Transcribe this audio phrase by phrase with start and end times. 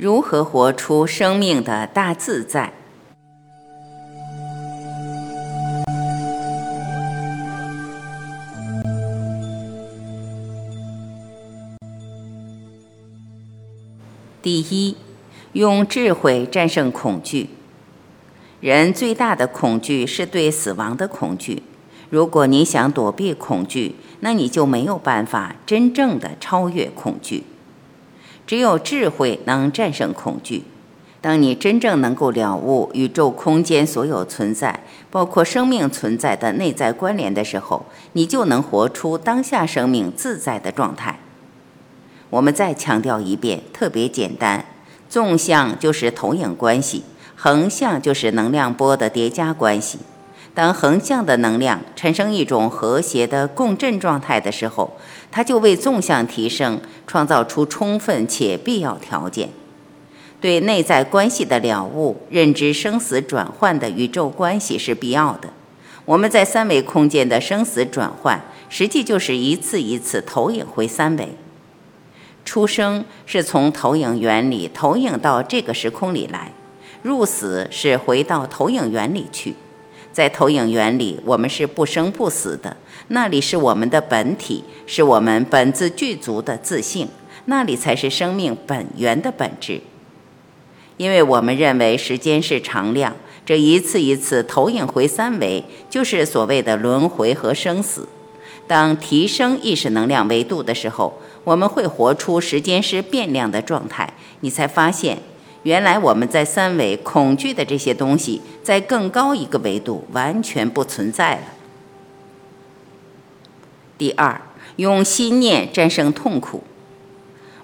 [0.00, 2.72] 如何活出生命的大自在？
[14.40, 14.96] 第一，
[15.54, 17.50] 用智慧战胜恐惧。
[18.60, 21.64] 人最大的恐惧是对死亡的恐惧。
[22.08, 27.42] 如果你想躲避恐惧，那你就没有办法真正的超越恐惧。
[28.48, 30.64] 只有智慧能战胜恐惧。
[31.20, 34.80] 当你真正能够了悟宇宙空间所有存在，
[35.10, 37.84] 包括生命存在的内在关联的时候，
[38.14, 41.18] 你就能活出当下生命自在的状态。
[42.30, 44.64] 我们再强调一遍，特别简单：
[45.10, 47.02] 纵向就是投影关系，
[47.36, 49.98] 横向就是能量波的叠加关系。
[50.58, 54.90] 当横向的能量产生一种和谐的共振状态的时候，
[55.30, 59.50] 它就为纵向提升创造出充分且必要条件。
[60.40, 65.50] 对内在关系的了悟、认知生死转换的宇宙关系是必要的。
[66.04, 71.36] 我们在三维空间的生死转换，实际就是一次一次投影回三维。
[72.44, 76.50] 出生是从投影源里投影到这个时空里来，
[77.02, 79.54] 入死是回到投影源里去。
[80.18, 87.06] 在投影源里，我们是不生不死的，那里是我们的本体，是我们本自具足的自性，
[87.44, 89.80] 那里才是生命本源的本质。
[90.96, 93.14] 因为我们认为时间是常量，
[93.46, 98.08] 这一次一次投影回三维，就是所谓的轮回和生死。
[98.66, 105.18] 当提升意识能量维度的时候，我们会活出时间是变量的状态，你才发现。
[105.64, 111.42] 原来我们在三维恐惧的这些东西，在更高一个维度完全不存在了。
[113.98, 114.40] 第二，
[114.76, 116.62] 用心念战胜痛苦。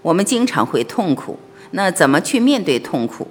[0.03, 1.39] 我们经常会痛苦，
[1.71, 3.29] 那怎么去面对痛苦？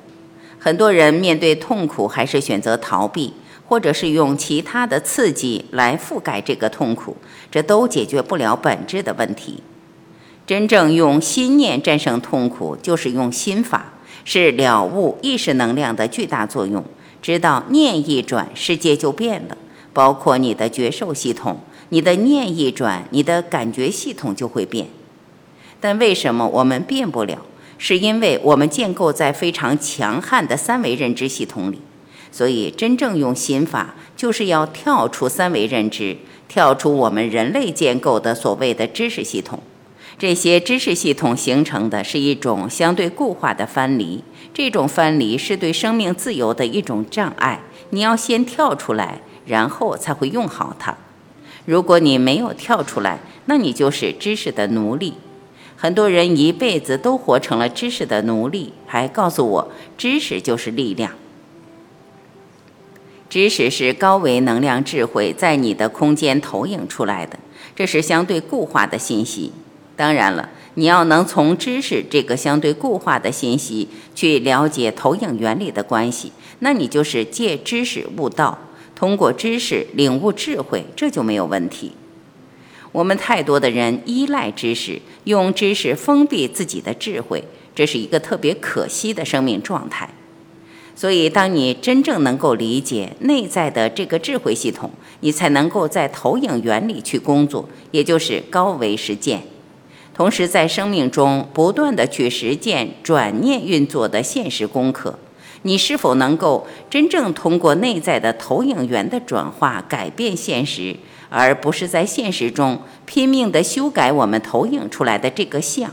[0.58, 3.34] 很多人面对痛苦还是选择逃避，
[3.68, 7.18] 或者是用其他的刺激来覆盖这个痛苦，
[7.52, 9.62] 这都解决不了本质的问题。
[10.48, 13.94] 真正用心念战胜痛苦，就是用心法。
[14.26, 16.84] 是了悟意识能量的巨大作用，
[17.22, 19.58] 知道念一转，世界就变了。
[19.94, 21.60] 包括你的觉受系统，
[21.90, 24.88] 你的念一转，你的感觉系统就会变。
[25.80, 27.40] 但为什么我们变不了？
[27.78, 31.82] 是因为我们建构在非常强悍的三维认知系统里。
[32.32, 39.62] 所以，真正用心法，就是要跳出三维认知，跳出我们人类建构的所谓的知识系统。
[40.18, 47.62] 这些知识系统形成的是一种相对固化的藩篱，这种藩篱是对生命自由的一种障碍。
[47.90, 50.96] 你要先跳出来，然后才会用好它。
[51.66, 55.14] 如果你没有跳出来，那你就是知识的奴隶。
[55.76, 61.12] 很多人一辈子都活成了知识的奴隶，还告诉我知识就是力量。
[63.30, 67.40] 知识是高维能量智慧在你的空间投影出来的，
[67.76, 69.52] 这是相对固化的信息。
[69.96, 78.58] 当然了，你要能从知识这个相对固化的信息去了解投影原理的关系，那你就是借知识悟道，
[78.96, 81.92] 通过知识领悟智慧，这就没有问题。
[82.92, 87.44] 我们太多的人依赖知识，用知识封闭自己的智慧，
[87.76, 90.10] 这是一个特别可惜的生命状态。
[90.96, 99.42] 所以，当你真正能够理解内在的这个智慧系统，你才能够在投影原理去工作，也就是高维实践。
[100.14, 105.18] 同时，在生命中不断的去实践转念运作的现实功课，
[105.64, 110.96] 你是否能够真正通过内在的投影源的转化改变现实，
[111.30, 115.90] 而不是在现实中拼命的修改我们投影出来的这个像？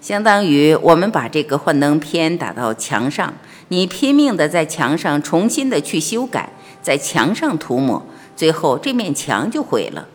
[0.00, 3.34] 相当于我们把这个幻灯片打到墙上，
[3.68, 8.02] 你拼命的在墙上重新的去修改，在墙上涂抹，
[8.34, 10.08] 最后这面墙就毁了。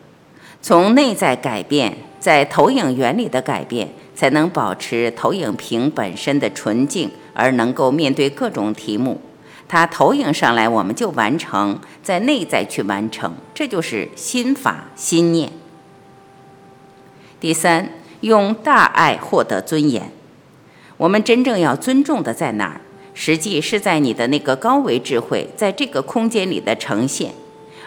[0.62, 9.22] 从内在改变，在投影原理的改变，才能保持投影屏本身的纯净，而能够面对各种题目。
[9.68, 15.52] 它投影上来，我们就完成，在内在去完成，这就是心法心念。
[17.40, 17.90] 第三，
[18.22, 20.12] 用大爱获得尊严。
[20.98, 22.82] 我们真正要尊重的在哪儿？
[23.14, 27.34] 实际是在你的那个高维智慧在这个空间里的呈现。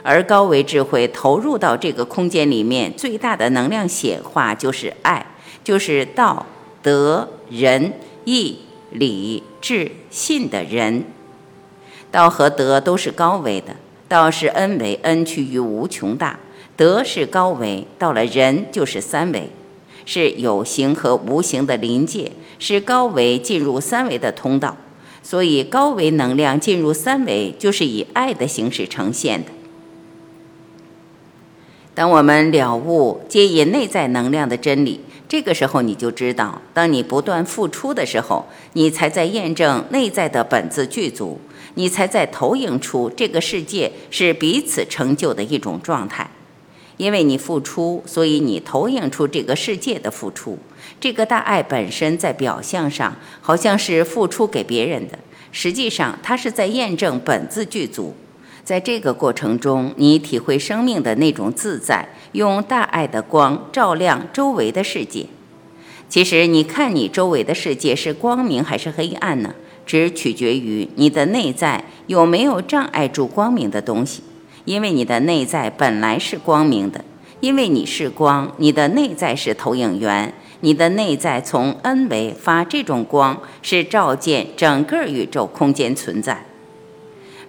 [0.02, 5.25] 而高维智慧投入到这个空间里面，最大的能量显化就是爱，
[5.62, 6.44] 就是道
[6.82, 7.93] 德仁
[8.25, 8.58] 义
[8.90, 11.04] 礼智信的人。
[12.10, 13.76] 道和德都是高维的，
[14.08, 16.37] 道是 n 维，n 趋于无穷大；
[16.76, 19.49] 德是高维，到了仁就是三维。
[20.04, 24.76] 是有形和无形的临界，是高维进入三维的通道。
[25.22, 29.50] 所以，高维能量进入三维，就是以爱的形式呈现的。
[31.94, 41.39] 当我们了悟接引内在能量的真理，这个时候你就知道，当你不断付出的时候，你才在验证内在的本自具足，
[41.75, 46.31] 你才在投影出这个世界是彼此成就的一种状态。
[46.97, 50.59] 因为你付出，所以你投影出这个世界的付出。
[51.00, 55.19] 这个大爱本身在表象上好像是付出给别人的，
[55.50, 58.15] 实际上它是在验证本自具足。
[58.64, 65.26] 在这个过程中，你体会生命的那种自在，用大爱的光照亮周围的世界。
[66.09, 69.55] 其实，你看你周围的世界是光明还是黑暗呢？
[69.85, 74.23] 只取决于你的内在有没有障碍住光明的东西。
[74.64, 77.05] 因为你的内在本来是光明的，
[77.41, 86.47] 因为你是光，你的内在是投影源，你的内在从 N 维发这种光，是照见整个宇宙空间存在。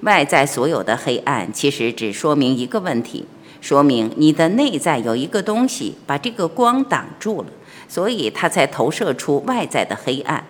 [0.03, 3.25] 外在所有的黑暗，其实只说明一个问题：
[3.61, 7.47] 说明你的内在有一个东西把这个光挡住了，
[7.87, 10.43] 所以它才投射出外在的黑暗。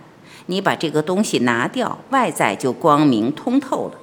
[0.48, 3.94] 你把这个东西拿掉，外在就光明通透了。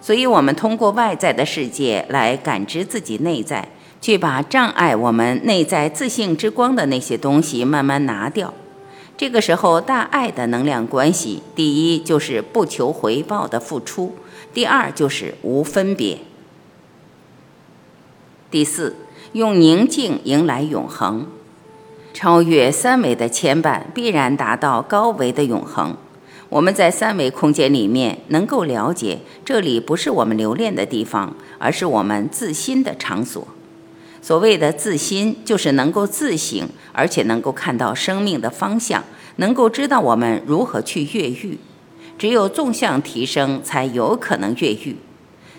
[0.00, 3.68] 所以，我们通过外在的世界来感知自己内在，
[4.00, 8.54] 去把障碍我们内在自信之光的那些东西慢慢拿掉。
[9.20, 14.14] 这个时候，大爱的能量关系，第一就是不求回报的付出。
[14.54, 16.20] 第二就是无分别。
[18.50, 18.96] 第四，
[19.32, 21.26] 用宁静迎来永恒，
[22.14, 25.94] 超越三维的牵绊，必然达到高维的永恒。
[26.48, 33.46] 我们在三维空间里面能够了解，这里不是我们留恋的地方，而是我们自心的场所。
[34.22, 39.02] 所谓的自心，就是能够自省，而且能够看到生命的方向，
[39.36, 41.58] 能够知道我们如何去越狱。
[42.18, 44.96] 只有纵向提升，才有可能越狱。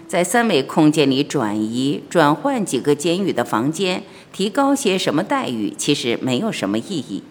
[0.07, 7.23] 在三维空间里转移、转换几个监狱的房间，提高些什么待遇，其实没有什么意义。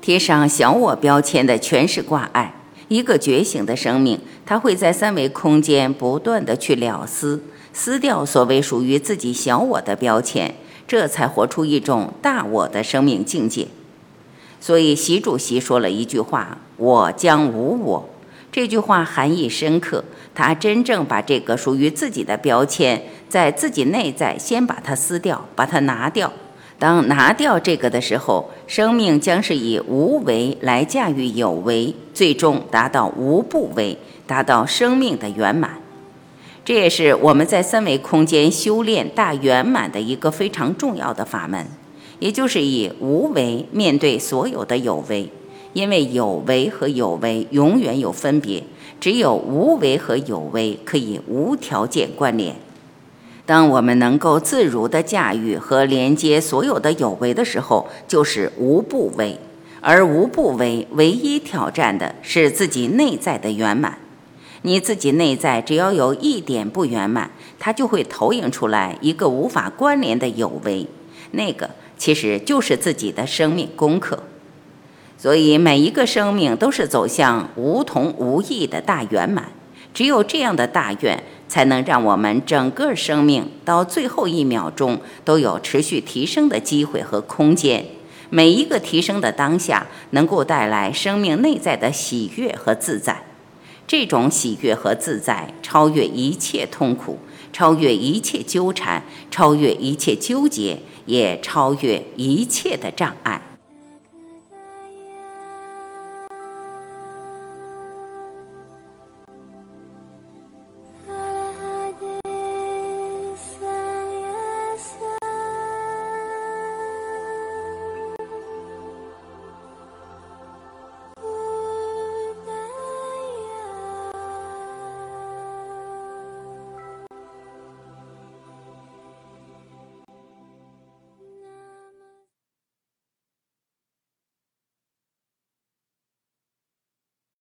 [0.00, 2.54] 贴上小我标签的，全是挂碍。
[2.88, 7.42] 一个觉醒的生命，他会在三维空间不断的去了思、
[7.74, 10.54] 撕掉所谓属于自己小我的标签，
[10.86, 13.66] 这才活出一种大我的生命境界。
[14.60, 18.08] 所以，习主席说了一句话：“我将无我。”
[18.52, 26.32] 这句话含义深刻，他真正把这个属于自己的标签，在自己内在先把它撕掉，把它拿掉。
[26.78, 35.83] 当拿掉这个的时候，生命将是以无为来驾驭有为，最终达到无不为，达到生命的圆满。
[36.64, 41.66] 这也是我们在三维空间修炼大圆满的一个非常重要的法门，
[42.18, 45.30] 也就是以无为面对所有的有为。
[45.74, 48.62] 因为有为和有为永远有分别，
[49.00, 52.54] 只有无为和有为可以无条件关联。
[53.44, 59.36] 当我们能够自如地驾驭和连接所有的有为的时候，就是无不为。
[59.80, 63.98] 而无不为，唯一挑战的是自己内在的圆满。
[64.66, 70.86] 你自己内在只要有一点不圆满，它就会投影出来一个无法关联的有为，
[71.32, 71.68] 那个
[71.98, 74.22] 其实就是自己的生命功课。
[75.18, 79.52] 所以，每一个生命都是走向无同无异的大圆满。
[79.92, 87.84] 只有这样的大愿，才能让我们整个生命到最后一秒钟都有持续提升的机会和空间。
[88.30, 93.24] 每一个提升的当下，能够带来生命内在的喜悦和自在。
[93.86, 97.18] 这种喜悦和自在，超越一切痛苦，
[97.52, 103.33] 超越一切纠缠，超越一切纠结，也超越一切的障碍。